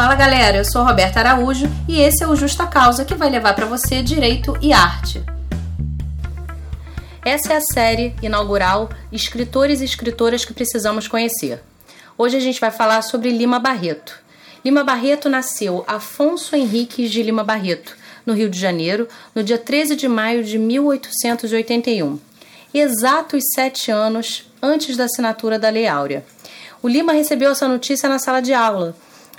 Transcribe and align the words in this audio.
Fala 0.00 0.14
galera, 0.14 0.56
eu 0.56 0.64
sou 0.64 0.82
Roberta 0.82 1.20
Araújo 1.20 1.66
e 1.86 2.00
esse 2.00 2.24
é 2.24 2.26
o 2.26 2.34
Justa 2.34 2.66
Causa 2.66 3.04
que 3.04 3.14
vai 3.14 3.28
levar 3.28 3.54
para 3.54 3.66
você 3.66 4.02
direito 4.02 4.56
e 4.62 4.72
arte. 4.72 5.22
Essa 7.22 7.52
é 7.52 7.56
a 7.56 7.60
série 7.60 8.16
inaugural 8.22 8.88
Escritores 9.12 9.82
e 9.82 9.84
Escritoras 9.84 10.42
que 10.42 10.54
Precisamos 10.54 11.06
Conhecer. 11.06 11.62
Hoje 12.16 12.38
a 12.38 12.40
gente 12.40 12.58
vai 12.58 12.70
falar 12.70 13.02
sobre 13.02 13.28
Lima 13.28 13.58
Barreto. 13.58 14.18
Lima 14.64 14.82
Barreto 14.82 15.28
nasceu 15.28 15.84
Afonso 15.86 16.56
Henriques 16.56 17.10
de 17.10 17.22
Lima 17.22 17.44
Barreto, 17.44 17.94
no 18.24 18.32
Rio 18.32 18.48
de 18.48 18.58
Janeiro, 18.58 19.06
no 19.34 19.44
dia 19.44 19.58
13 19.58 19.96
de 19.96 20.08
maio 20.08 20.42
de 20.42 20.58
1881, 20.58 22.18
exatos 22.72 23.44
sete 23.54 23.90
anos 23.90 24.50
antes 24.62 24.96
da 24.96 25.04
assinatura 25.04 25.58
da 25.58 25.68
Lei 25.68 25.86
Áurea. 25.86 26.24
O 26.82 26.88
Lima 26.88 27.12
recebeu 27.12 27.50
essa 27.50 27.68
notícia 27.68 28.08
na 28.08 28.18
sala 28.18 28.40
de 28.40 28.54
aula 28.54 28.96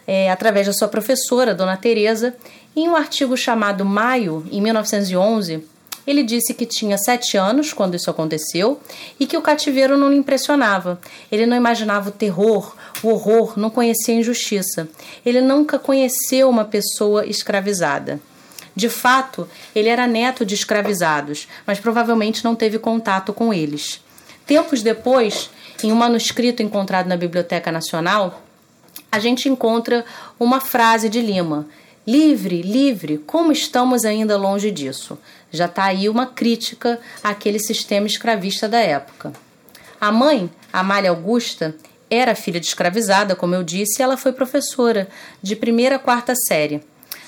é, 0.08 0.32
através 0.32 0.68
da 0.68 0.74
sua 0.74 0.88
professora, 0.88 1.54
Dona 1.54 1.78
Teresa. 1.78 2.36
Em 2.76 2.88
um 2.88 2.96
artigo 2.96 3.36
chamado 3.36 3.84
Maio, 3.86 4.46
em 4.52 4.62
1911, 4.62 5.64
ele 6.06 6.24
disse 6.24 6.54
que 6.54 6.66
tinha 6.66 6.98
sete 6.98 7.38
anos 7.38 7.74
quando 7.74 7.96
isso 7.96 8.10
aconteceu 8.10 8.80
e 9.20 9.28
que 9.28 9.38
o 9.38 9.42
cativeiro 9.42 9.98
não 9.98 10.10
lhe 10.10 10.18
impressionava. 10.18 11.00
Ele 11.32 11.46
não 11.46 11.56
imaginava 11.56 12.10
o 12.10 12.14
terror, 12.14 12.76
o 13.04 13.10
horror, 13.10 13.54
não 13.58 13.70
conhecia 13.70 14.16
a 14.16 14.18
injustiça. 14.18 14.90
Ele 15.26 15.42
nunca 15.42 15.78
conheceu 15.78 16.50
uma 16.50 16.66
pessoa 16.66 17.26
escravizada. 17.26 18.20
De 18.76 18.90
fato, 18.90 19.48
ele 19.76 19.90
era 19.90 20.08
neto 20.08 20.46
de 20.46 20.56
escravizados, 20.56 21.48
mas 21.68 21.80
provavelmente 21.80 22.44
não 22.44 22.56
teve 22.56 22.80
contato 22.80 23.34
com 23.34 23.54
eles. 23.54 24.02
Tempos 24.46 24.82
depois, 24.82 25.50
em 25.84 25.92
um 25.92 25.96
manuscrito 25.96 26.64
encontrado 26.64 27.08
na 27.08 27.18
Biblioteca 27.18 27.72
Nacional, 27.72 28.42
a 29.12 29.20
gente 29.20 29.50
encontra 29.50 30.06
uma 30.40 30.62
frase 30.62 31.10
de 31.10 31.22
Lima: 31.22 31.68
Livre, 32.08 32.62
livre, 32.62 33.18
como 33.20 33.52
estamos 33.52 34.06
ainda 34.06 34.38
longe 34.38 34.72
disso? 34.72 35.20
Já 35.52 35.66
está 35.66 35.86
aí 35.86 36.08
uma 36.08 36.26
crítica 36.26 37.00
àquele 37.24 37.60
sistema 37.60 38.08
escravista 38.08 38.68
da 38.68 38.80
época. 38.80 39.34
A 40.00 40.12
mãe, 40.12 40.50
Amália 40.74 41.10
Augusta, 41.10 41.76
era 42.10 42.36
filha 42.36 42.60
de 42.60 42.66
escravizada, 42.66 43.36
como 43.36 43.54
eu 43.54 43.64
disse, 43.64 44.02
e 44.02 44.04
ela 44.04 44.18
foi 44.18 44.34
professora 44.34 45.08
de 45.42 45.56
primeira 45.56 45.98
a 45.98 46.00
quarta 46.00 46.34
série. 46.36 46.82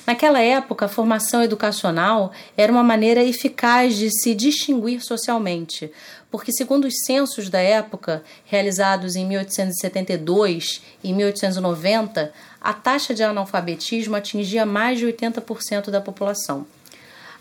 Naquela 0.06 0.42
época, 0.42 0.86
a 0.86 0.90
formação 0.90 1.42
educacional 1.42 2.34
era 2.58 2.72
uma 2.72 2.84
maneira 2.84 3.24
eficaz 3.24 3.96
de 3.96 4.10
se 4.12 4.36
distinguir 4.36 5.02
socialmente, 5.02 5.90
porque, 6.30 6.52
segundo 6.52 6.86
os 6.86 6.96
censos 7.06 7.50
da 7.50 7.60
época, 7.62 8.22
realizados 8.44 9.16
em 9.16 9.26
1872 9.26 10.82
e 11.02 11.14
1890, 11.14 12.34
a 12.60 12.74
taxa 12.74 13.14
de 13.14 13.24
analfabetismo 13.24 14.16
atingia 14.16 14.66
mais 14.66 15.00
de 15.00 15.06
80% 15.06 15.90
da 15.90 16.02
população. 16.02 16.68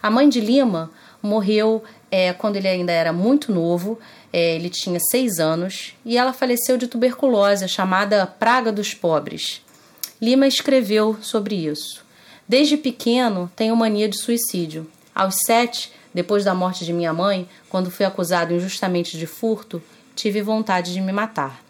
A 0.00 0.10
mãe 0.10 0.28
de 0.28 0.40
Lima 0.40 0.90
morreu 1.20 1.82
é, 2.10 2.32
quando 2.32 2.56
ele 2.56 2.68
ainda 2.68 2.92
era 2.92 3.12
muito 3.12 3.52
novo, 3.52 3.98
é, 4.32 4.54
ele 4.54 4.68
tinha 4.68 4.98
seis 5.10 5.40
anos, 5.40 5.94
e 6.04 6.16
ela 6.16 6.32
faleceu 6.32 6.76
de 6.76 6.86
tuberculose, 6.86 7.66
chamada 7.68 8.26
Praga 8.26 8.70
dos 8.70 8.94
Pobres. 8.94 9.62
Lima 10.20 10.46
escreveu 10.46 11.16
sobre 11.20 11.54
isso. 11.54 12.04
Desde 12.52 12.76
pequeno, 12.76 13.50
tenho 13.56 13.74
mania 13.74 14.06
de 14.06 14.18
suicídio. 14.18 14.86
Aos 15.14 15.36
sete, 15.46 15.90
depois 16.12 16.44
da 16.44 16.54
morte 16.54 16.84
de 16.84 16.92
minha 16.92 17.10
mãe, 17.10 17.48
quando 17.70 17.90
fui 17.90 18.04
acusado 18.04 18.52
injustamente 18.52 19.16
de 19.16 19.26
furto, 19.26 19.82
tive 20.14 20.42
vontade 20.42 20.92
de 20.92 21.00
me 21.00 21.12
matar. 21.14 21.64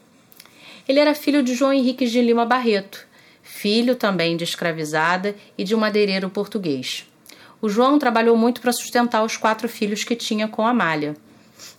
Ele 0.88 0.98
era 0.98 1.14
filho 1.14 1.40
de 1.40 1.54
João 1.54 1.72
Henrique 1.72 2.04
de 2.06 2.20
Lima 2.20 2.44
Barreto, 2.44 3.06
filho 3.44 3.94
também 3.94 4.36
de 4.36 4.42
escravizada 4.42 5.36
e 5.56 5.62
de 5.62 5.72
um 5.72 5.78
madeireiro 5.78 6.28
português. 6.28 7.06
O 7.60 7.68
João 7.68 7.96
trabalhou 7.96 8.36
muito 8.36 8.60
para 8.60 8.72
sustentar 8.72 9.22
os 9.22 9.36
quatro 9.36 9.68
filhos 9.68 10.02
que 10.02 10.16
tinha 10.16 10.48
com 10.48 10.66
Amália. 10.66 11.14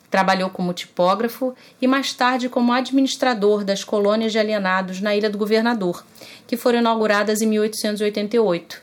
Trabalhou 0.09 0.49
como 0.49 0.71
tipógrafo 0.71 1.53
e 1.81 1.87
mais 1.87 2.13
tarde 2.13 2.47
como 2.47 2.71
administrador 2.71 3.65
das 3.65 3.83
colônias 3.83 4.31
de 4.31 4.39
alienados 4.39 5.01
na 5.01 5.13
Ilha 5.13 5.29
do 5.29 5.37
Governador, 5.37 6.05
que 6.47 6.55
foram 6.55 6.79
inauguradas 6.79 7.41
em 7.41 7.47
1888 7.47 8.82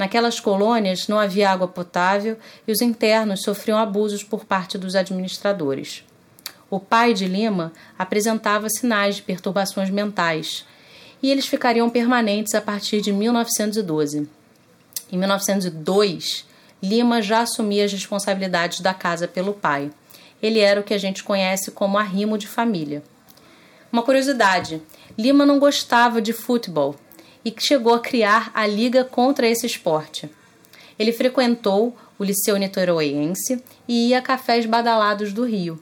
Naquelas 0.00 0.40
colônias 0.40 1.08
não 1.08 1.18
havia 1.18 1.50
água 1.50 1.68
potável 1.68 2.38
e 2.66 2.72
os 2.72 2.80
internos 2.80 3.42
sofriam 3.42 3.76
abusos 3.76 4.24
por 4.24 4.46
parte 4.46 4.78
dos 4.78 4.96
administradores. 4.96 6.02
O 6.70 6.80
pai 6.80 7.12
de 7.12 7.26
Lima 7.26 7.70
apresentava 7.98 8.70
sinais 8.70 9.16
de 9.16 9.22
perturbações 9.22 9.90
mentais 9.90 10.64
e 11.22 11.30
eles 11.30 11.46
ficariam 11.46 11.90
permanentes 11.90 12.54
a 12.54 12.62
partir 12.62 13.02
de 13.02 13.12
1912. 13.12 14.26
Em 15.12 15.18
1902, 15.18 16.46
Lima 16.82 17.20
já 17.20 17.42
assumia 17.42 17.84
as 17.84 17.92
responsabilidades 17.92 18.80
da 18.80 18.94
casa 18.94 19.28
pelo 19.28 19.52
pai. 19.52 19.90
Ele 20.42 20.60
era 20.60 20.80
o 20.80 20.82
que 20.82 20.94
a 20.94 20.98
gente 20.98 21.22
conhece 21.22 21.72
como 21.72 21.98
arrimo 21.98 22.38
de 22.38 22.48
família. 22.48 23.02
Uma 23.92 24.02
curiosidade: 24.02 24.80
Lima 25.18 25.44
não 25.44 25.58
gostava 25.58 26.22
de 26.22 26.32
futebol 26.32 26.96
e 27.44 27.54
chegou 27.58 27.94
a 27.94 28.00
criar 28.00 28.50
a 28.54 28.66
Liga 28.66 29.04
contra 29.04 29.46
esse 29.46 29.66
esporte. 29.66 30.30
Ele 30.98 31.12
frequentou 31.12 31.96
o 32.18 32.24
Liceu 32.24 32.56
Niteroense 32.56 33.62
e 33.88 34.08
ia 34.08 34.18
a 34.18 34.22
cafés 34.22 34.66
badalados 34.66 35.32
do 35.32 35.44
Rio. 35.44 35.80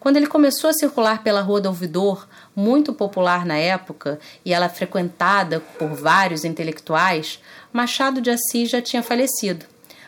Quando 0.00 0.16
ele 0.16 0.26
começou 0.26 0.68
a 0.68 0.74
circular 0.74 1.22
pela 1.22 1.40
Rua 1.40 1.62
do 1.62 1.68
Ouvidor, 1.68 2.28
muito 2.54 2.92
popular 2.92 3.46
na 3.46 3.56
época 3.56 4.18
e 4.44 4.52
ela 4.52 4.68
frequentada 4.68 5.60
por 5.78 5.88
vários 5.94 6.44
intelectuais, 6.44 7.40
Machado 7.72 8.20
de 8.20 8.30
Assis 8.30 8.70
já 8.70 8.82
tinha 8.82 9.02
falecido. 9.02 9.64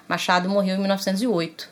Machado 0.08 0.48
morreu 0.48 0.76
em 0.76 0.80
1908. 0.80 1.68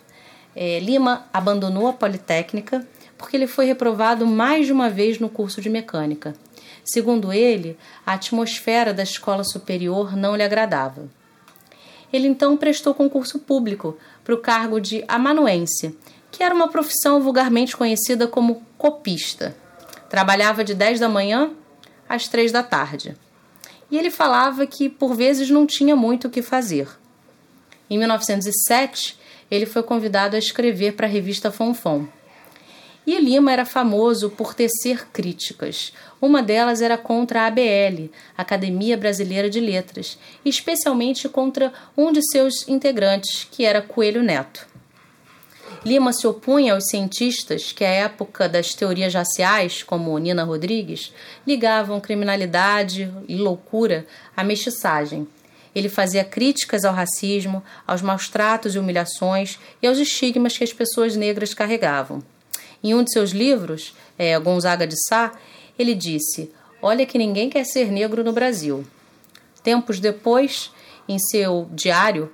É, 0.57 0.79
Lima 0.81 1.27
abandonou 1.33 1.87
a 1.87 1.93
Politécnica 1.93 2.87
porque 3.19 3.37
ele 3.37 3.47
foi 3.47 3.67
reprovado 3.67 4.27
mais 4.27 4.67
de 4.67 4.73
uma 4.73 4.89
vez 4.89 5.19
no 5.19 5.29
curso 5.29 5.61
de 5.61 5.69
mecânica. 5.69 6.35
Segundo 6.85 7.33
ele, 7.33 7.79
a 8.05 8.13
atmosfera 8.13 8.93
da 8.93 9.03
escola 9.03 9.43
superior 9.43 10.15
não 10.15 10.37
lhe 10.37 10.43
agradava. 10.43 11.09
Ele 12.13 12.29
então 12.29 12.57
prestou 12.57 12.95
concurso 12.95 13.39
público 13.39 13.97
para 14.23 14.35
o 14.35 14.39
cargo 14.39 14.79
de 14.79 15.03
amanuense, 15.09 15.99
que 16.31 16.43
era 16.43 16.55
uma 16.55 16.69
profissão 16.69 17.23
vulgarmente 17.23 17.77
conhecida 17.77 18.29
como 18.29 18.63
copista. 18.77 19.57
Trabalhava 20.11 20.63
de 20.63 20.75
10 20.75 21.01
da 21.01 21.09
manhã 21.09 21.51
às 22.09 22.29
3 22.29 22.53
da 22.53 22.63
tarde. 22.63 23.17
E 23.91 23.97
ele 23.97 24.11
falava 24.11 24.67
que 24.67 24.89
por 24.89 25.15
vezes 25.15 25.49
não 25.51 25.67
tinha 25.67 25.97
muito 25.97 26.29
o 26.29 26.31
que 26.31 26.43
fazer. 26.43 26.89
Em 27.89 27.99
1907, 27.99 29.19
ele 29.51 29.67
foi 29.67 29.83
convidado 29.83 30.37
a 30.37 30.39
escrever 30.39 30.95
para 30.95 31.07
a 31.07 31.11
revista 31.11 31.51
Fonfon. 31.51 32.07
E 33.07 33.21
Lima 33.21 33.53
era 33.53 33.67
famoso 33.67 34.31
por 34.31 34.55
tecer 34.55 35.09
críticas. 35.13 35.93
Uma 36.21 36.43
delas 36.43 36.81
era 36.81 36.97
contra 36.97 37.43
a 37.43 37.47
ABL, 37.47 38.11
Academia 38.37 38.97
Brasileira 38.97 39.51
de 39.51 39.61
Letras, 39.61 40.19
especialmente 40.43 41.29
contra 41.29 41.71
um 41.95 42.11
de 42.11 42.23
seus 42.31 42.67
integrantes, 42.67 43.47
que 43.51 43.65
era 43.65 43.83
Coelho 43.83 44.23
Neto. 44.23 44.67
Lima 45.85 46.15
se 46.15 46.27
opunha 46.27 46.73
aos 46.73 46.85
cientistas 46.89 47.73
que, 47.73 47.85
à 47.85 47.91
época 47.91 48.49
das 48.49 48.73
teorias 48.73 49.13
raciais, 49.13 49.83
como 49.83 50.19
Nina 50.19 50.43
Rodrigues, 50.43 51.13
ligavam 51.47 52.01
criminalidade 52.01 53.13
e 53.29 53.37
loucura 53.37 54.07
à 54.35 54.43
mestiçagem. 54.43 55.29
Ele 55.75 55.91
fazia 55.91 56.25
críticas 56.25 56.87
ao 56.87 56.95
racismo, 56.95 57.63
aos 57.87 58.01
maus 58.01 58.29
tratos 58.31 58.75
e 58.75 58.79
humilhações 58.79 59.59
e 59.83 59.87
aos 59.87 59.99
estigmas 59.99 60.57
que 60.57 60.65
as 60.65 60.73
pessoas 60.73 61.17
negras 61.17 61.53
carregavam. 61.53 62.23
Em 62.85 62.93
um 62.95 63.03
de 63.03 63.11
seus 63.11 63.31
livros, 63.31 63.97
é, 64.19 64.39
Gonzaga 64.39 64.87
de 64.87 64.95
Sá, 65.09 65.33
ele 65.79 65.95
disse: 65.95 66.53
Olha 66.83 67.07
que 67.07 67.17
ninguém 67.17 67.49
quer 67.49 67.65
ser 67.65 67.91
negro 67.91 68.23
no 68.23 68.31
Brasil. 68.31 68.85
Tempos 69.63 69.99
depois, 69.99 70.71
em 71.09 71.19
seu 71.19 71.67
diário, 71.73 72.31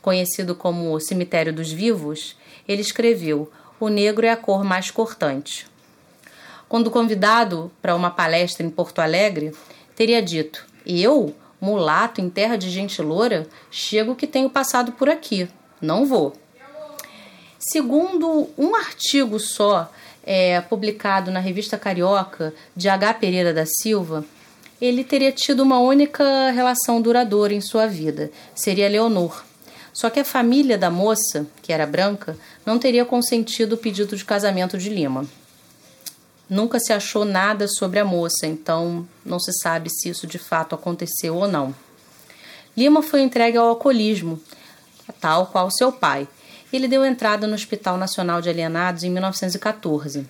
conhecido 0.00 0.54
como 0.54 0.94
o 0.94 1.00
Cemitério 1.00 1.52
dos 1.52 1.72
Vivos, 1.72 2.36
ele 2.68 2.80
escreveu: 2.80 3.50
O 3.80 3.88
negro 3.88 4.24
é 4.24 4.30
a 4.30 4.36
cor 4.36 4.62
mais 4.62 4.88
cortante. 4.88 5.66
Quando 6.68 6.92
convidado 6.92 7.72
para 7.82 7.96
uma 7.96 8.10
palestra 8.10 8.64
em 8.64 8.70
Porto 8.70 9.00
Alegre, 9.00 9.52
teria 9.96 10.22
dito: 10.22 10.64
Eu, 10.86 11.34
mulato 11.60 12.20
em 12.20 12.30
terra 12.30 12.54
de 12.54 12.70
gente 12.70 13.02
loura, 13.02 13.48
chego 13.68 14.14
que 14.14 14.28
tenho 14.28 14.48
passado 14.48 14.92
por 14.92 15.08
aqui. 15.08 15.48
Não 15.80 16.06
vou. 16.06 16.34
Segundo 17.58 18.48
um 18.56 18.74
artigo 18.76 19.40
só, 19.40 19.90
é, 20.24 20.60
publicado 20.60 21.30
na 21.30 21.40
revista 21.40 21.76
Carioca, 21.76 22.54
de 22.76 22.88
H. 22.88 23.14
Pereira 23.14 23.52
da 23.52 23.64
Silva, 23.66 24.24
ele 24.80 25.02
teria 25.02 25.32
tido 25.32 25.60
uma 25.60 25.80
única 25.80 26.50
relação 26.50 27.02
duradoura 27.02 27.52
em 27.52 27.60
sua 27.60 27.86
vida, 27.86 28.30
seria 28.54 28.88
Leonor. 28.88 29.44
Só 29.92 30.08
que 30.08 30.20
a 30.20 30.24
família 30.24 30.78
da 30.78 30.90
moça, 30.90 31.46
que 31.60 31.72
era 31.72 31.84
branca, 31.84 32.38
não 32.64 32.78
teria 32.78 33.04
consentido 33.04 33.72
o 33.72 33.78
pedido 33.78 34.16
de 34.16 34.24
casamento 34.24 34.78
de 34.78 34.88
Lima. 34.88 35.26
Nunca 36.48 36.78
se 36.78 36.92
achou 36.92 37.24
nada 37.24 37.66
sobre 37.66 37.98
a 37.98 38.04
moça, 38.04 38.46
então 38.46 39.06
não 39.24 39.40
se 39.40 39.52
sabe 39.60 39.90
se 39.90 40.08
isso 40.08 40.26
de 40.26 40.38
fato 40.38 40.74
aconteceu 40.74 41.34
ou 41.34 41.48
não. 41.48 41.74
Lima 42.76 43.02
foi 43.02 43.22
entregue 43.22 43.58
ao 43.58 43.66
alcoolismo, 43.66 44.40
tal 45.20 45.48
qual 45.48 45.68
seu 45.70 45.90
pai. 45.90 46.28
Ele 46.70 46.86
deu 46.86 47.04
entrada 47.04 47.46
no 47.46 47.54
Hospital 47.54 47.96
Nacional 47.96 48.42
de 48.42 48.50
Alienados 48.50 49.02
em 49.02 49.10
1914. 49.10 50.26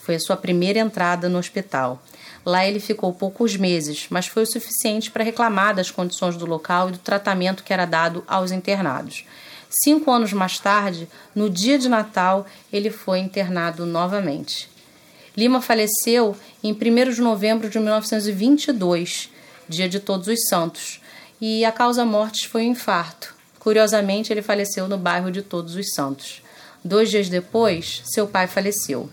Foi 0.00 0.14
a 0.14 0.20
sua 0.20 0.36
primeira 0.36 0.78
entrada 0.78 1.28
no 1.28 1.38
hospital. 1.38 2.02
Lá 2.44 2.66
ele 2.66 2.80
ficou 2.80 3.12
poucos 3.12 3.56
meses, 3.56 4.06
mas 4.08 4.26
foi 4.26 4.42
o 4.42 4.46
suficiente 4.46 5.10
para 5.10 5.24
reclamar 5.24 5.74
das 5.74 5.90
condições 5.90 6.36
do 6.36 6.46
local 6.46 6.88
e 6.88 6.92
do 6.92 6.98
tratamento 6.98 7.62
que 7.62 7.72
era 7.72 7.84
dado 7.84 8.24
aos 8.26 8.50
internados. 8.50 9.26
Cinco 9.82 10.10
anos 10.10 10.32
mais 10.32 10.58
tarde, 10.58 11.08
no 11.34 11.50
dia 11.50 11.78
de 11.78 11.88
Natal, 11.88 12.46
ele 12.72 12.90
foi 12.90 13.18
internado 13.18 13.84
novamente. 13.84 14.70
Lima 15.36 15.60
faleceu 15.60 16.36
em 16.62 16.72
1 16.72 17.12
de 17.12 17.20
novembro 17.20 17.68
de 17.68 17.78
1922, 17.78 19.30
dia 19.68 19.88
de 19.88 20.00
Todos 20.00 20.28
os 20.28 20.48
Santos, 20.48 21.00
e 21.40 21.64
a 21.64 21.72
causa 21.72 22.04
mortes 22.04 22.44
foi 22.44 22.62
um 22.62 22.70
infarto. 22.70 23.34
Curiosamente, 23.64 24.30
ele 24.30 24.42
faleceu 24.42 24.86
no 24.86 24.98
bairro 24.98 25.30
de 25.30 25.40
Todos 25.40 25.74
os 25.74 25.94
Santos. 25.94 26.42
Dois 26.84 27.08
dias 27.08 27.30
depois, 27.30 28.02
seu 28.04 28.26
pai 28.26 28.46
faleceu. 28.46 29.08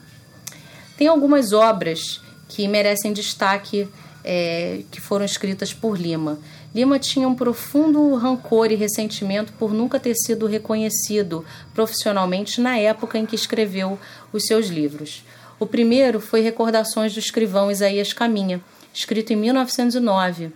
Tem 0.97 1.07
algumas 1.07 1.53
obras 1.53 2.19
que 2.49 2.67
merecem 2.67 3.13
destaque 3.13 3.87
é, 4.25 4.83
que 4.91 4.99
foram 4.99 5.23
escritas 5.23 5.73
por 5.73 5.97
Lima. 5.97 6.37
Lima 6.75 6.99
tinha 6.99 7.29
um 7.29 7.33
profundo 7.33 8.13
rancor 8.15 8.73
e 8.73 8.75
ressentimento 8.75 9.53
por 9.53 9.73
nunca 9.73 9.97
ter 10.01 10.15
sido 10.15 10.45
reconhecido 10.47 11.45
profissionalmente 11.73 12.59
na 12.59 12.77
época 12.77 13.17
em 13.17 13.25
que 13.25 13.35
escreveu 13.35 13.97
os 14.33 14.45
seus 14.47 14.67
livros. 14.67 15.23
O 15.57 15.65
primeiro 15.65 16.19
foi 16.19 16.41
Recordações 16.41 17.13
do 17.13 17.19
escrivão 17.19 17.71
Isaías 17.71 18.11
Caminha, 18.11 18.59
escrito 18.93 19.31
em 19.31 19.37
1909, 19.37 20.51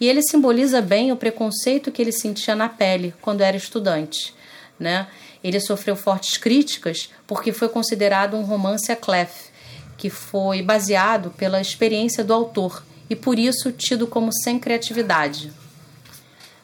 e 0.00 0.08
ele 0.08 0.22
simboliza 0.22 0.80
bem 0.80 1.12
o 1.12 1.16
preconceito 1.16 1.92
que 1.92 2.00
ele 2.00 2.12
sentia 2.12 2.56
na 2.56 2.68
pele 2.68 3.14
quando 3.20 3.42
era 3.42 3.56
estudante. 3.56 4.34
Né? 4.78 5.06
Ele 5.44 5.60
sofreu 5.60 5.94
fortes 5.94 6.38
críticas 6.38 7.10
porque 7.26 7.52
foi 7.52 7.68
considerado 7.68 8.36
um 8.36 8.42
romance 8.42 8.90
a 8.90 8.96
clef, 8.96 9.50
que 9.98 10.08
foi 10.08 10.62
baseado 10.62 11.30
pela 11.32 11.60
experiência 11.60 12.24
do 12.24 12.32
autor 12.32 12.82
e 13.10 13.14
por 13.14 13.38
isso 13.38 13.70
tido 13.70 14.06
como 14.06 14.32
sem 14.32 14.58
criatividade. 14.58 15.52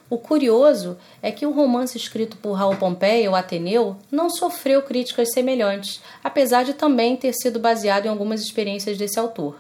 O 0.09 0.17
curioso 0.17 0.97
é 1.21 1.33
que 1.33 1.45
o 1.45 1.51
romance 1.51 1.99
escrito 1.99 2.37
por 2.37 2.53
Raul 2.53 2.77
Pompeia, 2.77 3.29
o 3.29 3.35
Ateneu, 3.35 3.97
não 4.11 4.31
sofreu 4.31 4.81
críticas 4.83 5.33
semelhantes, 5.33 6.01
apesar 6.23 6.65
de 6.65 6.75
também 6.75 7.17
ter 7.17 7.33
sido 7.33 7.59
baseado 7.59 8.07
em 8.07 8.09
algumas 8.09 8.41
experiências 8.41 8.97
desse 8.97 9.19
autor. 9.19 9.57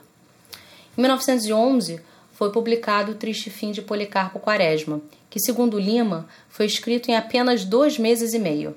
Em 0.96 1.00
1911, 1.00 2.00
foi 2.36 2.52
publicado 2.52 3.12
O 3.12 3.14
Triste 3.14 3.48
Fim 3.48 3.72
de 3.72 3.80
Policarpo 3.80 4.38
Quaresma, 4.38 5.00
que, 5.30 5.40
segundo 5.40 5.78
Lima, 5.78 6.28
foi 6.50 6.66
escrito 6.66 7.10
em 7.10 7.16
apenas 7.16 7.64
dois 7.64 7.98
meses 7.98 8.34
e 8.34 8.38
meio. 8.38 8.76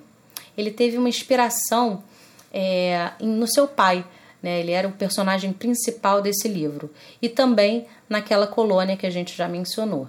Ele 0.58 0.72
teve 0.72 0.98
uma 0.98 1.10
inspiração 1.10 2.02
é, 2.54 3.12
no 3.20 3.46
seu 3.48 3.68
pai, 3.68 4.06
né? 4.42 4.62
ele 4.62 4.72
era 4.72 4.88
o 4.88 4.94
personagem 4.94 5.52
principal 5.52 6.22
desse 6.22 6.48
livro, 6.48 6.90
e 7.22 7.28
também 7.28 7.86
naquela 8.08 8.48
colônia 8.48 8.96
que 8.96 9.06
a 9.06 9.10
gente 9.10 9.36
já 9.36 9.48
mencionou. 9.50 10.08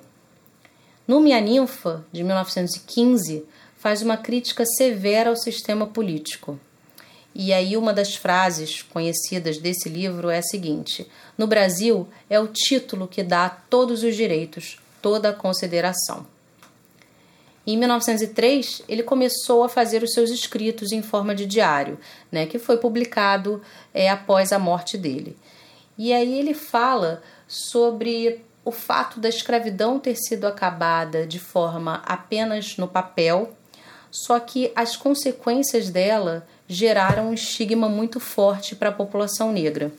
No 1.07 1.19
Minha 1.19 1.41
Ninfa, 1.41 2.05
de 2.13 2.23
1915, 2.23 3.45
faz 3.77 4.01
uma 4.01 4.17
crítica 4.17 4.65
severa 4.65 5.29
ao 5.29 5.37
sistema 5.37 5.89
político. 5.89 6.57
E 7.35 7.53
aí, 7.53 7.77
uma 7.77 7.93
das 7.93 8.17
frases 8.17 8.83
conhecidas 8.83 9.59
desse 9.59 9.89
livro 9.89 10.31
é 10.31 10.39
a 10.39 10.43
seguinte: 10.43 11.07
No 11.39 11.47
Brasil, 11.47 12.09
é 12.29 12.41
o 12.41 12.49
título 12.49 13.07
que 13.07 13.23
dá 13.23 13.49
todos 13.49 14.03
os 14.03 14.17
direitos, 14.17 14.79
toda 15.01 15.31
a 15.31 15.35
consideração. 15.35 16.27
Em 17.67 17.77
1903, 17.77 18.83
ele 18.89 19.03
começou 19.03 19.63
a 19.63 19.69
fazer 19.69 20.03
os 20.03 20.13
seus 20.13 20.31
escritos 20.31 20.93
em 20.93 21.03
forma 21.03 21.35
de 21.35 21.47
diário, 21.47 22.01
né, 22.33 22.47
que 22.47 22.59
foi 22.59 22.79
publicado 22.79 23.63
é, 23.95 24.09
após 24.09 24.53
a 24.53 24.59
morte 24.59 24.97
dele. 24.97 25.37
E 25.97 26.13
aí 26.13 26.39
ele 26.39 26.55
fala 26.55 27.23
sobre 27.47 28.41
o 28.65 28.73
fato 28.73 29.21
da 29.21 29.29
escravidão 29.29 29.99
ter 29.99 30.17
sido 30.17 30.47
acabada 30.47 31.27
de 31.27 31.39
forma 31.39 32.03
apenas 32.07 32.77
no 32.77 32.89
papel, 32.89 33.53
só 34.11 34.41
que 34.41 34.73
as 34.75 34.97
consequências 34.97 35.91
dela 35.91 36.47
geraram 36.71 37.31
um 37.31 37.35
estigma 37.35 37.89
muito 37.89 38.21
forte 38.21 38.77
para 38.77 38.91
a 38.91 38.93
população 38.93 39.51
negra. 39.51 39.91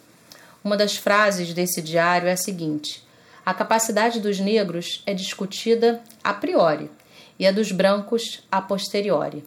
Uma 0.64 0.78
das 0.78 0.96
frases 0.96 1.54
desse 1.54 1.82
diário 1.82 2.30
é 2.30 2.32
a 2.32 2.38
seguinte: 2.38 3.04
a 3.46 3.54
capacidade 3.54 4.22
dos 4.22 4.40
negros 4.40 5.04
é 5.06 5.14
discutida 5.14 6.02
a 6.24 6.34
priori 6.34 6.90
e 7.38 7.46
a 7.46 7.52
dos 7.52 7.74
brancos 7.74 8.42
a 8.50 8.62
posteriori. 8.62 9.44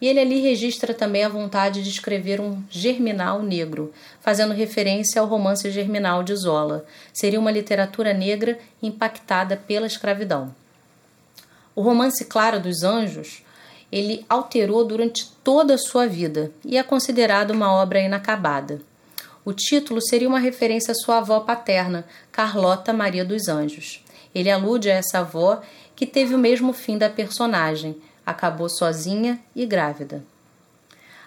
E 0.00 0.06
ele 0.06 0.20
ali 0.20 0.40
registra 0.40 0.94
também 0.94 1.24
a 1.24 1.28
vontade 1.28 1.82
de 1.82 1.88
escrever 1.88 2.40
um 2.40 2.62
germinal 2.70 3.42
negro, 3.42 3.92
fazendo 4.20 4.54
referência 4.54 5.20
ao 5.20 5.26
romance 5.26 5.68
germinal 5.72 6.22
de 6.22 6.36
Zola. 6.36 6.84
Seria 7.12 7.40
uma 7.40 7.50
literatura 7.50 8.12
negra 8.12 8.56
impactada 8.80 9.56
pela 9.56 9.86
escravidão. 9.86 10.54
O 11.74 11.80
romance 11.80 12.24
Clara 12.26 12.60
dos 12.60 12.84
Anjos 12.84 13.42
ele 13.90 14.24
alterou 14.28 14.84
durante 14.84 15.30
toda 15.44 15.74
a 15.74 15.78
sua 15.78 16.06
vida 16.06 16.50
e 16.64 16.76
é 16.76 16.82
considerado 16.82 17.52
uma 17.52 17.72
obra 17.72 18.00
inacabada. 18.00 18.80
O 19.44 19.52
título 19.52 20.00
seria 20.02 20.28
uma 20.28 20.40
referência 20.40 20.92
à 20.92 20.94
sua 20.94 21.18
avó 21.18 21.40
paterna, 21.40 22.04
Carlota 22.32 22.92
Maria 22.92 23.24
dos 23.24 23.48
Anjos. 23.48 24.04
Ele 24.34 24.50
alude 24.50 24.90
a 24.90 24.94
essa 24.94 25.20
avó 25.20 25.62
que 25.94 26.04
teve 26.04 26.34
o 26.34 26.38
mesmo 26.38 26.72
fim 26.72 26.98
da 26.98 27.08
personagem, 27.08 27.96
acabou 28.24 28.68
sozinha 28.68 29.40
e 29.54 29.64
grávida. 29.64 30.22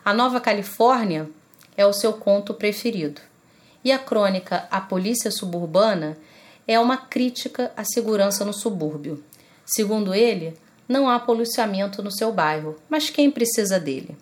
A 0.03 0.13
Nova 0.13 0.41
Califórnia 0.41 1.29
é 1.77 1.85
o 1.85 1.93
seu 1.93 2.13
conto 2.13 2.53
preferido. 2.53 3.21
E 3.83 3.91
a 3.91 3.97
crônica 3.97 4.67
A 4.69 4.81
Polícia 4.81 5.31
Suburbana 5.31 6.17
é 6.67 6.77
uma 6.79 6.97
crítica 6.97 7.71
à 7.75 7.85
segurança 7.85 8.43
no 8.43 8.53
subúrbio. 8.53 9.23
Segundo 9.65 10.13
ele, 10.13 10.57
não 10.89 11.07
há 11.07 11.19
policiamento 11.19 12.01
no 12.01 12.11
seu 12.11 12.33
bairro, 12.33 12.75
mas 12.89 13.11
quem 13.11 13.29
precisa 13.29 13.79
dele? 13.79 14.17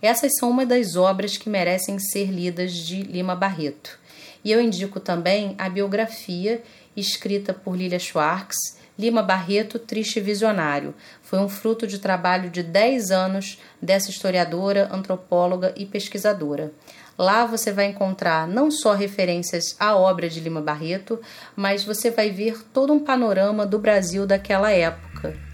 Essas 0.00 0.32
são 0.38 0.48
uma 0.48 0.64
das 0.64 0.96
obras 0.96 1.36
que 1.36 1.50
merecem 1.50 1.98
ser 1.98 2.30
lidas 2.30 2.72
de 2.72 3.02
Lima 3.02 3.36
Barreto. 3.36 3.98
E 4.42 4.50
eu 4.50 4.62
indico 4.62 4.98
também 4.98 5.54
a 5.58 5.68
biografia 5.68 6.62
escrita 6.96 7.52
por 7.52 7.76
Lilia 7.76 7.98
Schwartz 7.98 8.56
Lima 8.98 9.22
Barreto, 9.22 9.78
Triste 9.78 10.20
Visionário. 10.20 10.94
Foi 11.22 11.38
um 11.38 11.48
fruto 11.48 11.86
de 11.86 11.98
trabalho 11.98 12.50
de 12.50 12.62
10 12.62 13.10
anos 13.10 13.58
dessa 13.80 14.10
historiadora, 14.10 14.88
antropóloga 14.92 15.72
e 15.76 15.86
pesquisadora. 15.86 16.72
Lá 17.16 17.44
você 17.44 17.72
vai 17.72 17.86
encontrar 17.86 18.48
não 18.48 18.70
só 18.70 18.94
referências 18.94 19.76
à 19.78 19.94
obra 19.94 20.28
de 20.28 20.40
Lima 20.40 20.62
Barreto, 20.62 21.20
mas 21.54 21.84
você 21.84 22.10
vai 22.10 22.30
ver 22.30 22.62
todo 22.72 22.92
um 22.92 23.00
panorama 23.00 23.66
do 23.66 23.78
Brasil 23.78 24.26
daquela 24.26 24.70
época. 24.70 25.49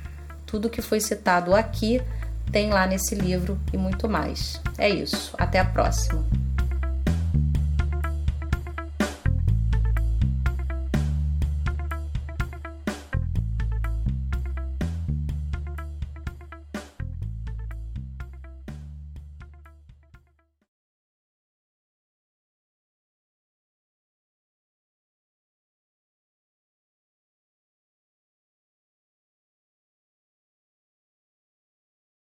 Tudo 0.47 0.71
que 0.71 0.81
foi 0.81 1.00
citado 1.00 1.55
aqui 1.55 2.00
tem 2.50 2.71
lá 2.71 2.87
nesse 2.87 3.15
livro 3.15 3.59
e 3.73 3.76
muito 3.76 4.09
mais. 4.09 4.61
É 4.79 4.88
isso. 4.88 5.35
Até 5.37 5.59
a 5.59 5.65
próxima. 5.65 6.25